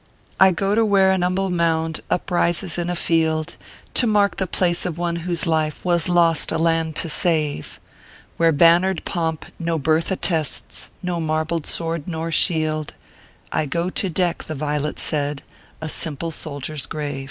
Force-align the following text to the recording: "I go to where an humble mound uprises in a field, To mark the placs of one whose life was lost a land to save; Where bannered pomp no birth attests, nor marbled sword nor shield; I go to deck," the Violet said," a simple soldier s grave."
"I 0.39 0.49
go 0.51 0.73
to 0.73 0.83
where 0.83 1.11
an 1.11 1.21
humble 1.21 1.51
mound 1.51 2.01
uprises 2.09 2.79
in 2.79 2.89
a 2.89 2.95
field, 2.95 3.53
To 3.93 4.07
mark 4.07 4.37
the 4.37 4.47
placs 4.47 4.83
of 4.83 4.97
one 4.97 5.17
whose 5.17 5.45
life 5.45 5.85
was 5.85 6.09
lost 6.09 6.51
a 6.51 6.57
land 6.57 6.95
to 6.95 7.07
save; 7.07 7.79
Where 8.37 8.51
bannered 8.51 9.05
pomp 9.05 9.45
no 9.59 9.77
birth 9.77 10.09
attests, 10.11 10.89
nor 11.03 11.21
marbled 11.21 11.67
sword 11.67 12.07
nor 12.07 12.31
shield; 12.31 12.95
I 13.51 13.67
go 13.67 13.91
to 13.91 14.09
deck," 14.09 14.45
the 14.45 14.55
Violet 14.55 14.97
said," 14.97 15.43
a 15.81 15.87
simple 15.87 16.31
soldier 16.31 16.73
s 16.73 16.87
grave." 16.87 17.19